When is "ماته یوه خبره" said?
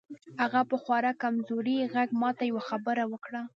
2.21-3.03